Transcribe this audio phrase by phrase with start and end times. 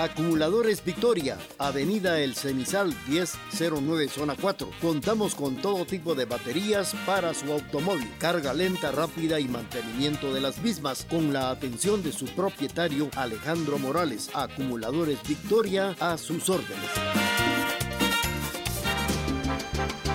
[0.00, 4.70] Acumuladores Victoria, Avenida El Cenizal 1009 Zona 4.
[4.80, 10.40] Contamos con todo tipo de baterías para su automóvil, carga lenta, rápida y mantenimiento de
[10.40, 14.30] las mismas, con la atención de su propietario Alejandro Morales.
[14.32, 17.29] Acumuladores Victoria a sus órdenes.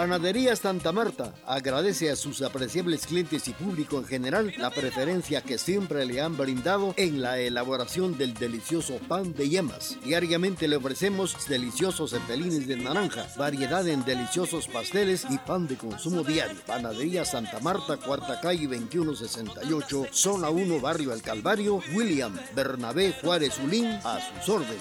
[0.00, 5.58] Panadería Santa Marta agradece a sus apreciables clientes y público en general la preferencia que
[5.58, 9.98] siempre le han brindado en la elaboración del delicioso pan de yemas.
[10.02, 16.24] Diariamente le ofrecemos deliciosos cepelines de naranja, variedad en deliciosos pasteles y pan de consumo
[16.24, 16.56] diario.
[16.66, 23.88] Panadería Santa Marta, cuarta calle 2168, zona 1, barrio El Calvario, William Bernabé Juárez Ulín,
[24.02, 24.80] a sus órdenes.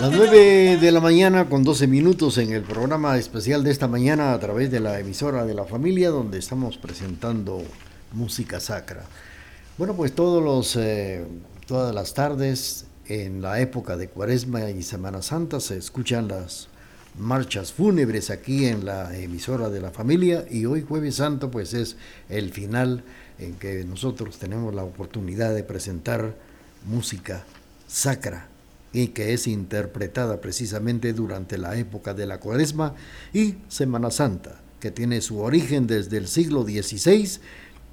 [0.00, 4.32] Las 9 de la mañana con 12 minutos en el programa especial de esta mañana
[4.32, 7.64] a través de la emisora de la familia donde estamos presentando
[8.12, 9.02] música sacra.
[9.76, 11.26] Bueno, pues todos los, eh,
[11.66, 16.68] todas las tardes en la época de Cuaresma y Semana Santa se escuchan las
[17.18, 21.96] marchas fúnebres aquí en la emisora de la familia y hoy jueves santo pues es
[22.28, 23.02] el final
[23.40, 26.36] en que nosotros tenemos la oportunidad de presentar
[26.86, 27.42] música
[27.88, 28.46] sacra
[29.02, 32.94] y que es interpretada precisamente durante la época de la Cuaresma
[33.32, 37.38] y Semana Santa, que tiene su origen desde el siglo XVI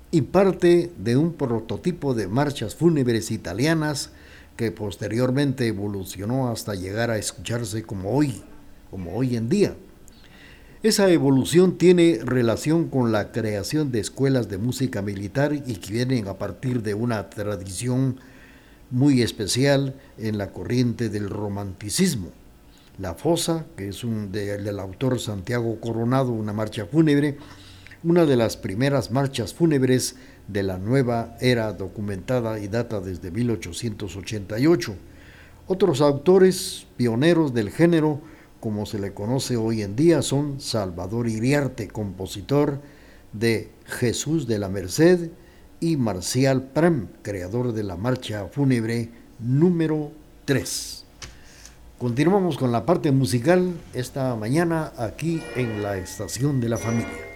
[0.09, 4.09] y parte de un prototipo de marchas fúnebres italianas
[4.57, 8.41] que posteriormente evolucionó hasta llegar a escucharse como hoy,
[8.89, 9.75] como hoy en día.
[10.81, 16.27] Esa evolución tiene relación con la creación de escuelas de música militar y que vienen
[16.27, 18.19] a partir de una tradición
[18.95, 22.29] muy especial en la corriente del romanticismo.
[22.97, 27.37] La Fosa, que es un del autor Santiago Coronado, una marcha fúnebre,
[28.05, 30.15] una de las primeras marchas fúnebres
[30.47, 34.95] de la nueva era documentada y data desde 1888.
[35.67, 38.21] Otros autores pioneros del género,
[38.61, 42.79] como se le conoce hoy en día, son Salvador Iriarte, compositor
[43.33, 45.31] de Jesús de la Merced,
[45.79, 50.11] y Marcial Prem, creador de la marcha fúnebre número
[50.45, 51.05] 3.
[51.97, 57.34] Continuamos con la parte musical esta mañana aquí en la estación de la familia.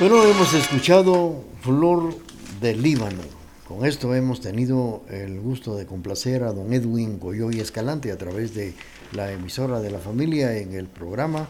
[0.00, 2.14] Bueno, hemos escuchado Flor
[2.60, 3.20] del Líbano.
[3.66, 8.54] Con esto hemos tenido el gusto de complacer a don Edwin Goyoy Escalante a través
[8.54, 8.74] de
[9.10, 11.48] la emisora de la familia en el programa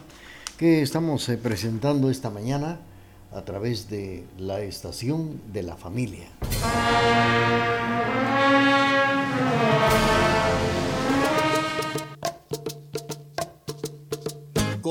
[0.57, 2.79] que estamos eh, presentando esta mañana
[3.31, 6.29] a través de la estación de la familia.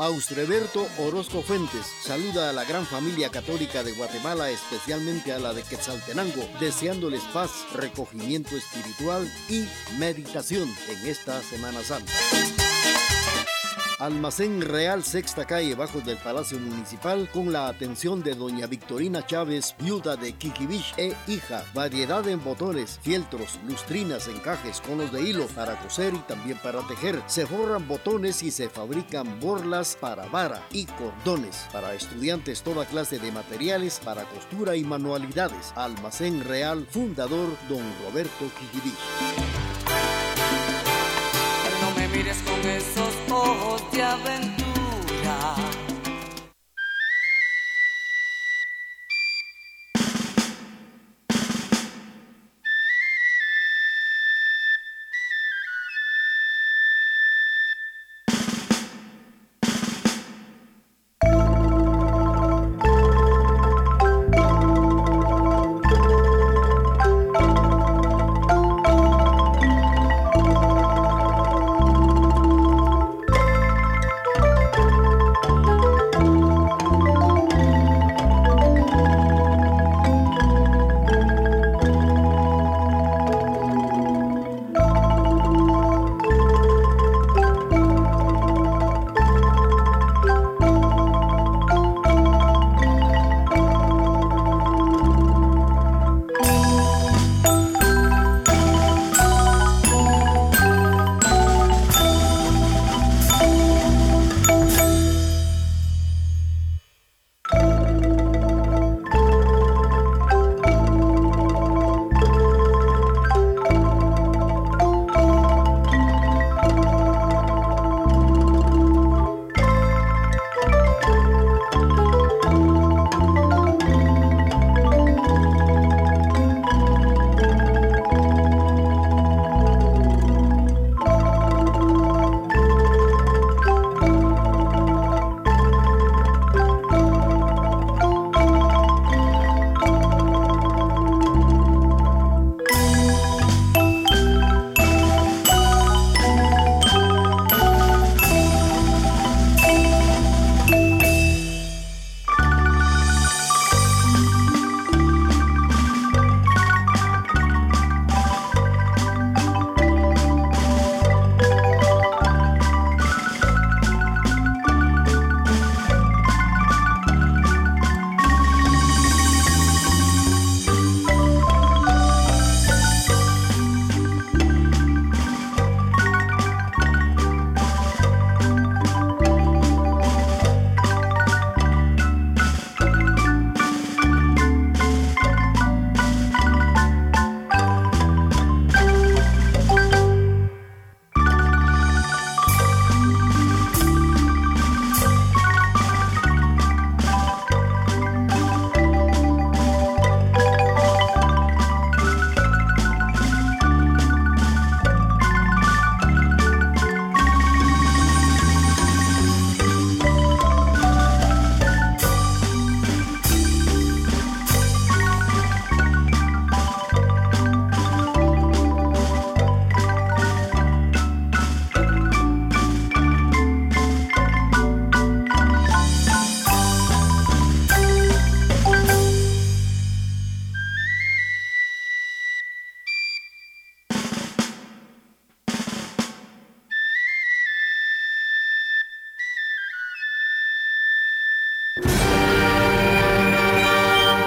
[0.00, 5.62] Austreberto Orozco Fuentes saluda a la gran familia católica de Guatemala, especialmente a la de
[5.62, 12.10] Quetzaltenango, deseándoles paz, recogimiento espiritual y meditación en esta Semana Santa.
[14.00, 19.74] Almacén Real Sexta Calle, bajo del Palacio Municipal, con la atención de doña Victorina Chávez,
[19.78, 21.62] viuda de Kikibich e hija.
[21.74, 27.22] Variedad en botones, fieltros, lustrinas, encajes, conos de hilo para coser y también para tejer.
[27.26, 31.66] Se forran botones y se fabrican borlas para vara y cordones.
[31.70, 35.74] Para estudiantes, toda clase de materiales para costura y manualidades.
[35.76, 39.60] Almacén Real, fundador don Roberto Kikibich
[42.12, 42.99] mires con esos
[44.02, 44.49] ojos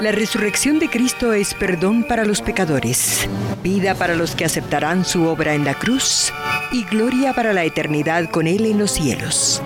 [0.04, 3.26] La resurrección de Cristo es perdón para los pecadores,
[3.64, 6.34] vida para los que aceptarán su obra en la cruz
[6.74, 9.62] y gloria para la eternidad con Él en los cielos.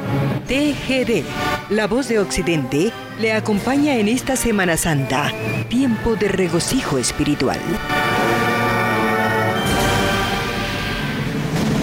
[0.48, 1.24] TGD,
[1.72, 5.32] la voz de Occidente, le acompaña en esta Semana Santa,
[5.70, 7.58] tiempo de regocijo espiritual.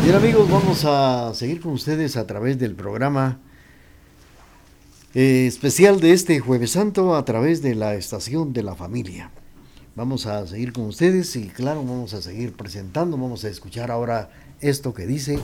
[0.04, 3.40] Bien amigos, vamos a seguir con ustedes a través del programa
[5.14, 9.30] eh, especial de este jueves santo a través de la estación de la familia.
[9.94, 14.30] Vamos a seguir con ustedes y claro, vamos a seguir presentando, vamos a escuchar ahora
[14.60, 15.38] esto que dice.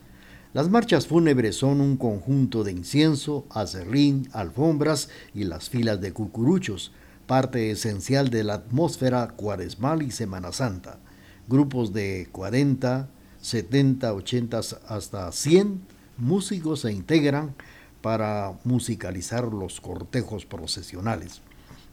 [0.54, 6.92] Las marchas fúnebres son un conjunto de incienso, acerrín, alfombras y las filas de cucuruchos,
[7.26, 11.00] parte esencial de la atmósfera cuaresmal y Semana Santa
[11.48, 13.08] grupos de 40,
[13.42, 15.82] 70, 80 hasta 100
[16.18, 17.54] músicos se integran
[18.02, 21.42] para musicalizar los cortejos procesionales.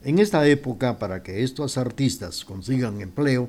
[0.05, 3.49] En esta época, para que estos artistas consigan empleo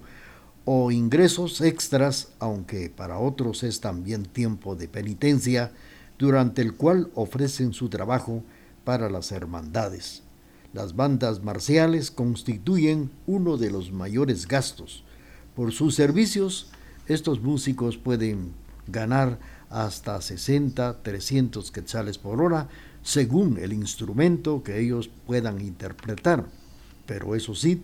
[0.65, 5.71] o ingresos extras, aunque para otros es también tiempo de penitencia,
[6.17, 8.43] durante el cual ofrecen su trabajo
[8.83, 10.21] para las hermandades.
[10.73, 15.03] Las bandas marciales constituyen uno de los mayores gastos,
[15.55, 16.67] por sus servicios,
[17.07, 18.53] estos músicos pueden
[18.87, 19.39] ganar
[19.69, 22.67] hasta 60, 300 quetzales por hora,
[23.01, 26.45] según el instrumento que ellos puedan interpretar.
[27.05, 27.81] Pero eso sí,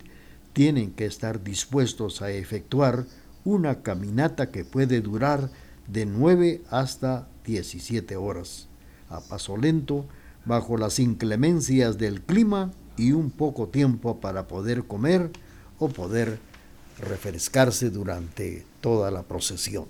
[0.52, 3.04] tienen que estar dispuestos a efectuar
[3.44, 5.50] una caminata que puede durar
[5.86, 8.68] de 9 hasta 17 horas,
[9.08, 10.06] a paso lento,
[10.44, 15.30] bajo las inclemencias del clima y un poco tiempo para poder comer
[15.78, 16.38] o poder
[17.00, 19.86] refrescarse durante toda la procesión.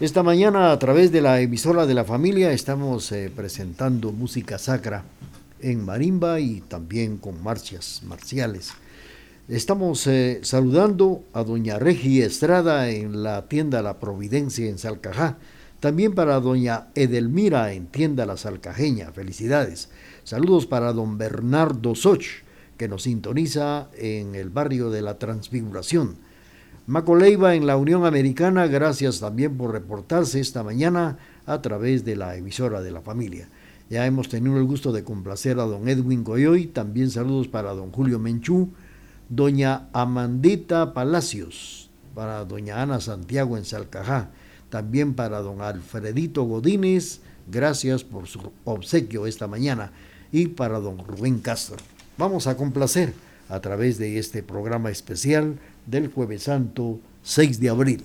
[0.00, 5.04] Esta mañana a través de la emisora de la familia estamos eh, presentando música sacra
[5.60, 8.70] en marimba y también con marchas marciales.
[9.48, 15.38] Estamos eh, saludando a doña Regi Estrada en la tienda La Providencia en Salcajá,
[15.80, 19.88] también para doña Edelmira en tienda La Salcajeña, felicidades.
[20.22, 22.44] Saludos para don Bernardo Soch
[22.78, 26.16] que nos sintoniza en el barrio de la Transfiguración.
[26.86, 32.16] Maco Leiva en la Unión Americana, gracias también por reportarse esta mañana a través de
[32.16, 33.48] la emisora de la familia.
[33.90, 37.90] Ya hemos tenido el gusto de complacer a don Edwin Goyoy, también saludos para don
[37.90, 38.70] Julio Menchú,
[39.28, 44.30] doña Amandita Palacios, para doña Ana Santiago en Salcajá,
[44.70, 49.92] también para don Alfredito Godínez, gracias por su obsequio esta mañana,
[50.30, 51.76] y para don Rubén Castro
[52.18, 53.14] vamos a complacer
[53.48, 58.04] a través de este programa especial del jueves santo 6 de abril.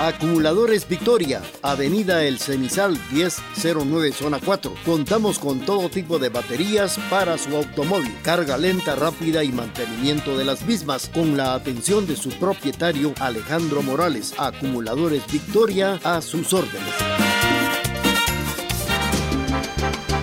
[0.07, 4.73] Acumuladores Victoria, Avenida El Cenizal 1009 Zona 4.
[4.85, 10.45] Contamos con todo tipo de baterías para su automóvil, carga lenta, rápida y mantenimiento de
[10.45, 14.33] las mismas, con la atención de su propietario Alejandro Morales.
[14.39, 17.26] Acumuladores Victoria a sus órdenes.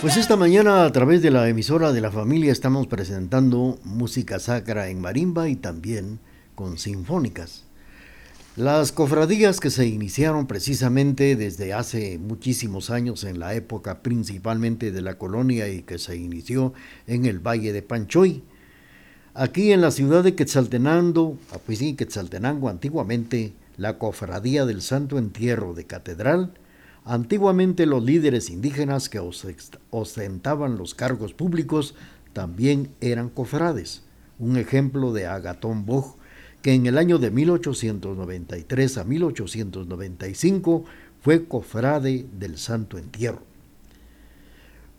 [0.00, 4.88] Pues esta mañana a través de la emisora de la familia estamos presentando música sacra
[4.88, 6.18] en marimba y también
[6.54, 7.64] con sinfónicas.
[8.56, 15.02] Las cofradías que se iniciaron precisamente desde hace muchísimos años en la época principalmente de
[15.02, 16.74] la colonia y que se inició
[17.06, 18.42] en el Valle de Panchoy,
[19.34, 25.16] Aquí en la ciudad de Quetzaltenango, ah, pues sí, Quetzaltenango antiguamente, la cofradía del Santo
[25.16, 26.52] Entierro de Catedral,
[27.04, 29.20] antiguamente los líderes indígenas que
[29.90, 31.94] ostentaban los cargos públicos
[32.32, 34.02] también eran cofrades.
[34.38, 36.16] Un ejemplo de Agatón Boj,
[36.62, 40.84] que en el año de 1893 a 1895
[41.20, 43.42] fue cofrade del Santo Entierro.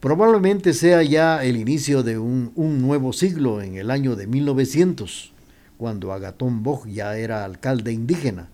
[0.03, 2.51] Probablemente sea ya el inicio de un,
[2.82, 5.32] nuevo siglo en el año de 1900,
[5.78, 8.49] cuando Agatón Boj ya era alcalde indígena.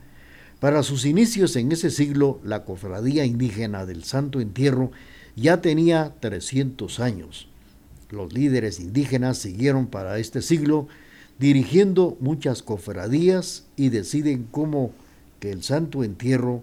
[0.60, 4.92] Para sus inicios en ese siglo, la cofradía indígena del Santo Entierro
[5.38, 7.48] ya tenía 300 años.
[8.10, 10.88] Los líderes indígenas siguieron para este siglo
[11.38, 14.92] dirigiendo muchas cofradías y deciden cómo
[15.40, 16.62] que el Santo Entierro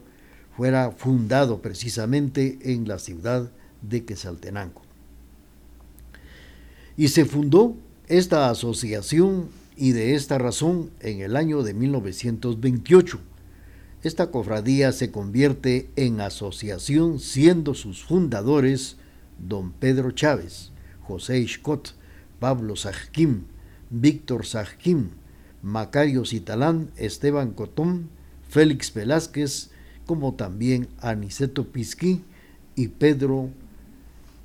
[0.55, 4.83] fuera fundado precisamente en la ciudad de Quetzaltenango.
[6.99, 7.77] Y se fundó
[8.09, 13.21] esta asociación y de esta razón en el año de 1928.
[14.07, 18.99] Esta cofradía se convierte en asociación siendo sus fundadores
[19.37, 21.93] don Pedro Chávez, José Iscot,
[22.39, 23.47] Pablo Sajquim,
[23.91, 25.09] Víctor Sajquim,
[25.61, 28.09] Macario Citalán, Esteban Cotón,
[28.49, 29.71] Félix Velázquez,
[30.07, 32.23] como también Aniceto Pisquí
[32.77, 33.51] y Pedro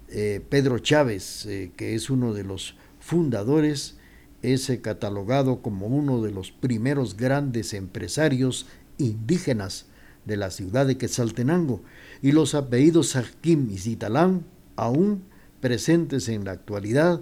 [0.09, 3.95] eh, Pedro Chávez, eh, que es uno de los fundadores,
[4.41, 8.65] es catalogado como uno de los primeros grandes empresarios
[9.01, 9.85] indígenas
[10.25, 11.81] de la ciudad de Quetzaltenango,
[12.21, 14.45] y los apellidos Sajquim y Zitalán,
[14.75, 15.23] aún
[15.59, 17.21] presentes en la actualidad,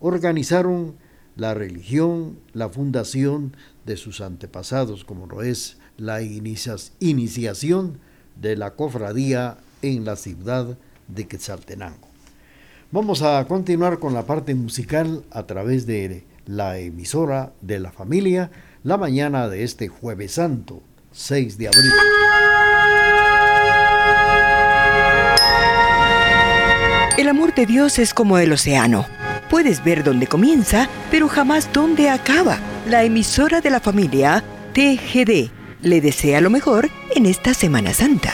[0.00, 0.94] organizaron
[1.36, 3.56] la religión, la fundación
[3.86, 7.98] de sus antepasados, como lo es la iniciación
[8.40, 10.76] de la cofradía en la ciudad
[11.08, 12.08] de Quetzaltenango.
[12.90, 18.50] Vamos a continuar con la parte musical a través de la emisora de la familia
[18.82, 20.82] la mañana de este jueves santo,
[21.12, 21.92] 6 de abril.
[27.16, 29.06] El amor de Dios es como el océano.
[29.50, 32.58] Puedes ver dónde comienza, pero jamás dónde acaba.
[32.86, 35.50] La emisora de la familia, TGD,
[35.82, 38.32] le desea lo mejor en esta Semana Santa.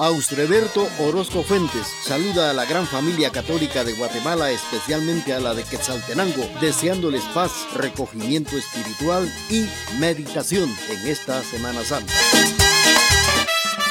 [0.00, 5.62] Austreberto Orozco Fuentes saluda a la gran familia católica de Guatemala, especialmente a la de
[5.62, 9.66] Quetzaltenango, deseándoles paz, recogimiento espiritual y
[9.98, 12.14] meditación en esta Semana Santa.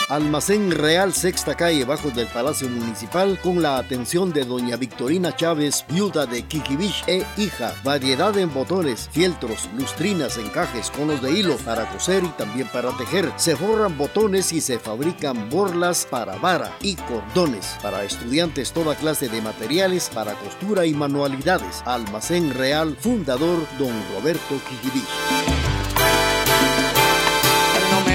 [0.10, 5.86] Almacén Real Sexta Calle, bajo del Palacio Municipal, con la atención de doña Victorina Chávez,
[5.88, 7.76] viuda de Kikibich e hija.
[7.84, 13.32] Variedad en botones, fieltros, lustrinas, encajes, conos de hilo para coser y también para tejer.
[13.36, 17.78] Se forran botones y se fabrican borlas para vara y cordones.
[17.84, 21.84] Para estudiantes, toda clase de materiales para costura y manualidades.
[21.86, 25.59] Almacén Real, fundador don Roberto Kikibich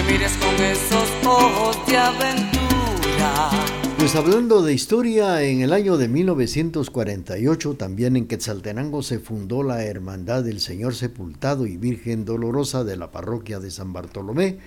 [0.06, 3.50] mires con esos ojos de aventura.
[3.98, 9.84] Pues hablando de historia, en el año de 1948 también en Quetzaltenango se fundó la
[9.84, 14.58] Hermandad del Señor Sepultado y Virgen Dolorosa de la parroquia de San Bartolomé,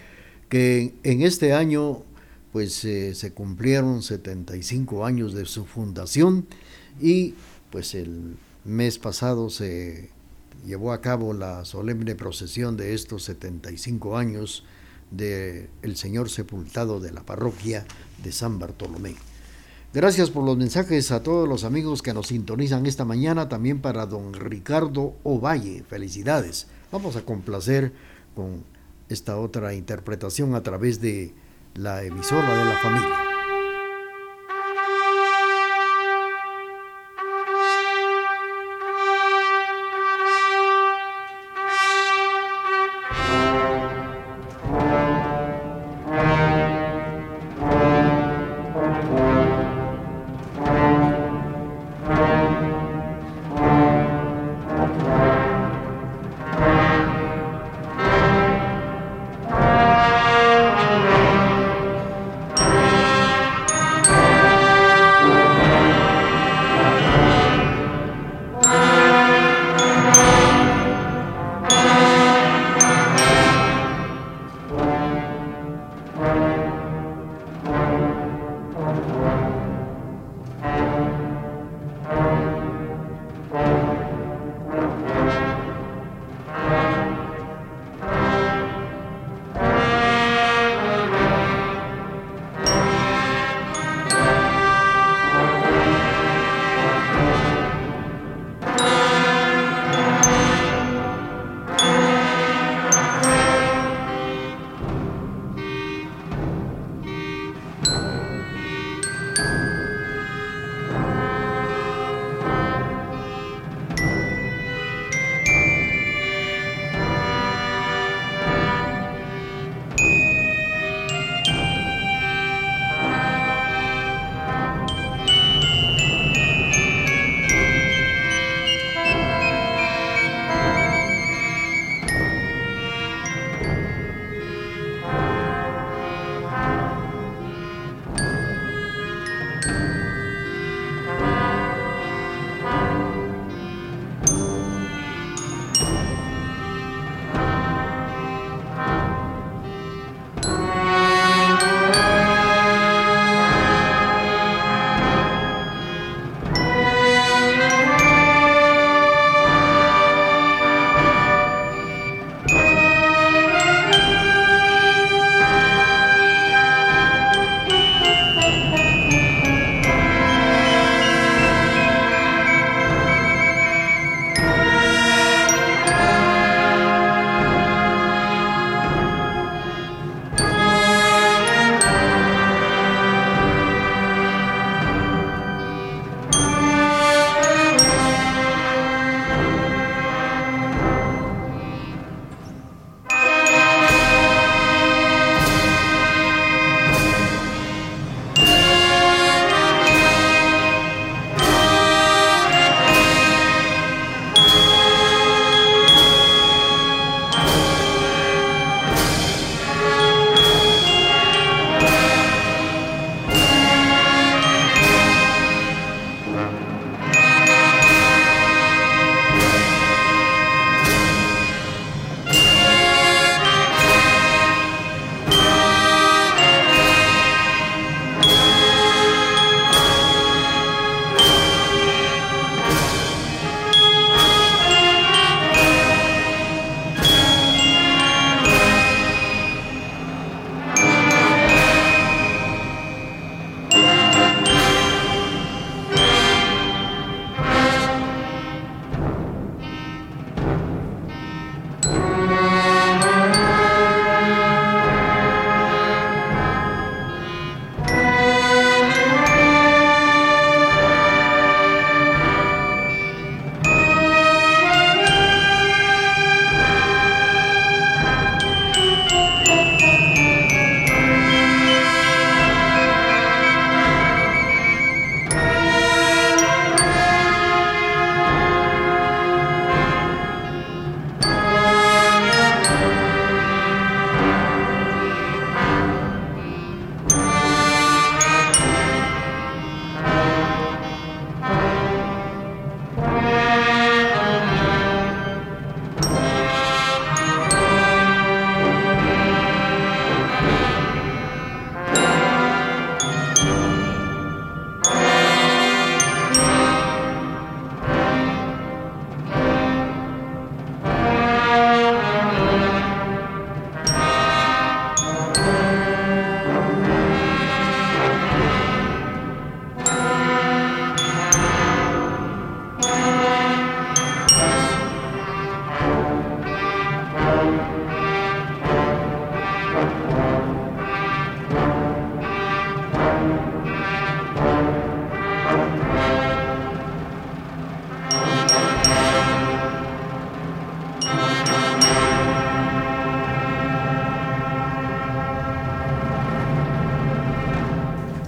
[0.49, 2.01] que en este año
[2.51, 6.47] pues eh, se cumplieron 75 años de su fundación
[6.99, 7.35] y
[7.69, 10.09] pues el mes pasado se
[10.65, 14.63] llevó a cabo la solemne procesión de estos 75 años
[15.11, 17.85] del el Señor sepultado de la parroquia
[18.23, 19.15] de San Bartolomé.
[19.93, 24.05] Gracias por los mensajes a todos los amigos que nos sintonizan esta mañana, también para
[24.05, 25.83] don Ricardo Ovalle.
[25.89, 26.67] Felicidades.
[26.91, 27.93] Vamos a complacer
[28.35, 28.63] con
[29.09, 31.33] esta otra interpretación a través de
[31.73, 33.26] la emisora de la familia.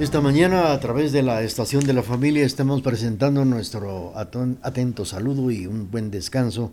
[0.09, 5.51] Esta mañana a través de la estación de la familia estamos presentando nuestro atento saludo
[5.51, 6.71] y un buen descanso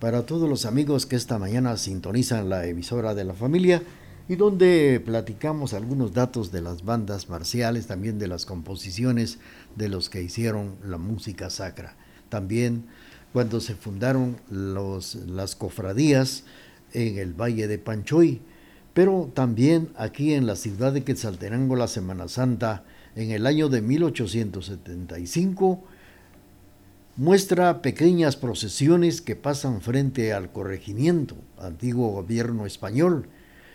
[0.00, 3.82] para todos los amigos que esta mañana sintonizan la emisora de la familia
[4.26, 9.38] y donde platicamos algunos datos de las bandas marciales, también de las composiciones
[9.76, 11.94] de los que hicieron la música sacra.
[12.30, 12.86] También
[13.34, 16.44] cuando se fundaron los, las cofradías
[16.94, 18.40] en el Valle de Panchoy,
[18.94, 22.84] pero también aquí en la ciudad de Quetzaltenango la Semana Santa
[23.14, 25.84] en el año de 1875
[27.18, 33.28] muestra pequeñas procesiones que pasan frente al corregimiento, antiguo gobierno español.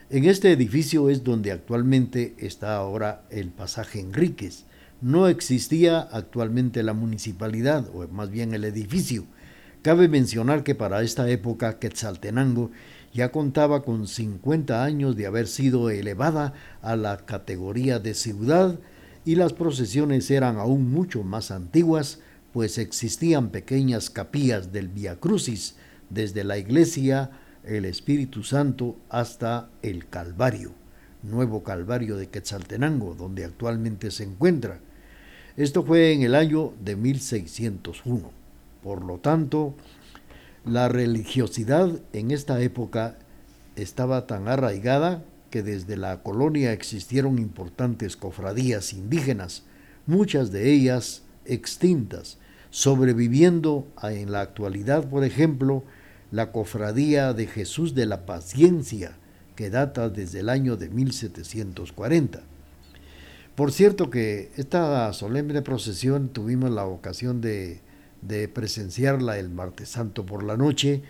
[0.09, 4.63] En este edificio es donde actualmente está ahora el pasaje Enríquez.
[5.01, 9.25] No existía actualmente la municipalidad, o más bien el edificio.
[9.81, 12.71] Cabe mencionar que para esta época Quetzaltenango
[13.13, 18.79] ya contaba con 50 años de haber sido elevada a la categoría de ciudad
[19.23, 22.19] y las procesiones eran aún mucho más antiguas,
[22.51, 25.75] pues existían pequeñas capillas del Via Crucis
[26.09, 27.31] desde la iglesia
[27.63, 30.71] el Espíritu Santo hasta el Calvario,
[31.21, 34.79] nuevo Calvario de Quetzaltenango, donde actualmente se encuentra.
[35.55, 38.31] Esto fue en el año de 1601.
[38.83, 39.75] Por lo tanto,
[40.65, 43.17] la religiosidad en esta época
[43.75, 49.63] estaba tan arraigada que desde la colonia existieron importantes cofradías indígenas,
[50.07, 52.37] muchas de ellas extintas,
[52.69, 55.83] sobreviviendo en la actualidad, por ejemplo,
[56.31, 59.17] la cofradía de Jesús de la Paciencia,
[59.55, 62.41] que data desde el año de 1740.
[63.55, 67.81] Por cierto que esta solemne procesión tuvimos la ocasión de
[68.27, 71.01] de presenciarla el martes santo por la noche,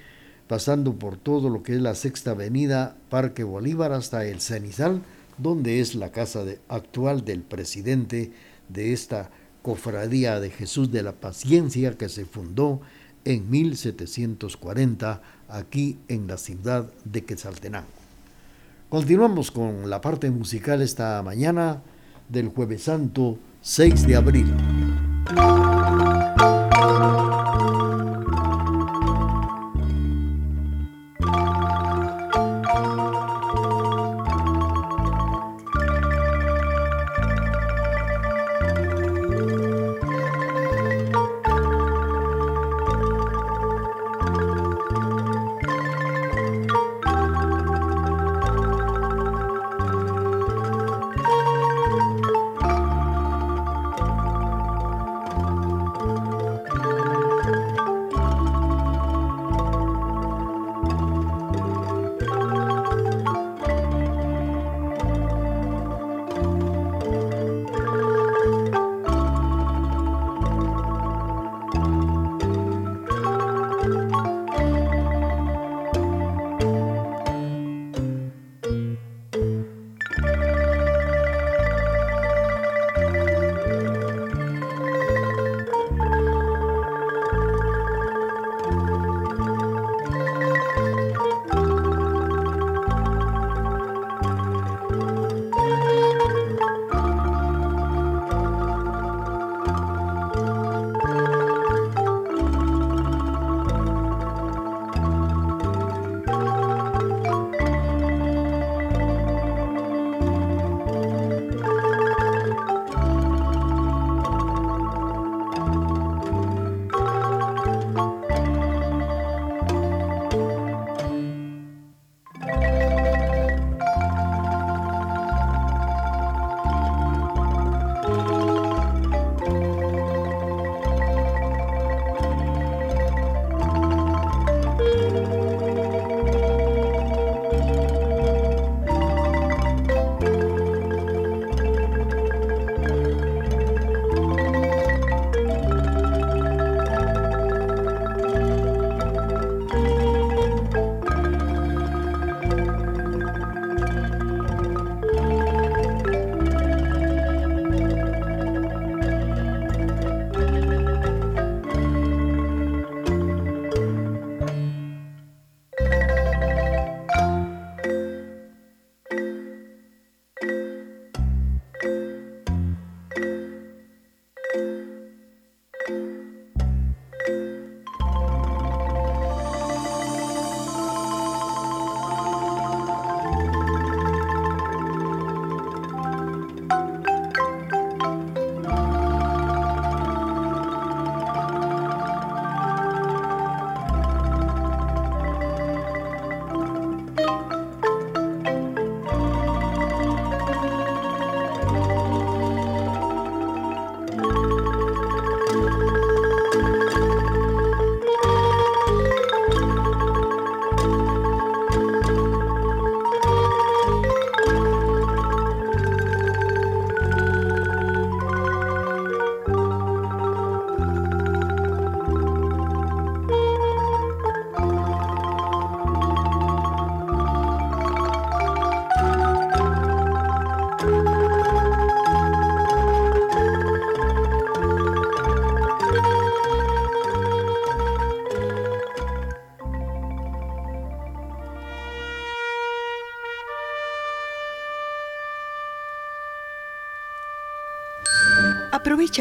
[0.47, 5.01] pasando por todo lo que es la Sexta Avenida, Parque Bolívar, hasta el Cenizal,
[5.38, 8.32] donde es la casa actual del presidente
[8.70, 9.30] de esta
[9.61, 12.82] cofradía de Jesús de la Paciencia que se fundó
[13.26, 17.88] en 1740 aquí en la ciudad de Quetzaltenango.
[18.89, 21.82] Continuamos con la parte musical esta mañana
[22.30, 24.53] del jueves santo 6 de abril.
[26.74, 27.53] Música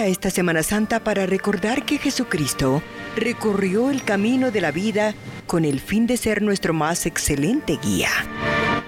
[0.00, 2.82] Esta Semana Santa para recordar que Jesucristo
[3.14, 5.14] recorrió el camino de la vida
[5.46, 8.08] con el fin de ser nuestro más excelente guía.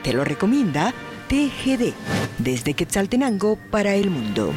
[0.02, 0.94] Te lo recomienda
[1.28, 1.92] TGD
[2.38, 4.54] desde Quetzaltenango para el mundo.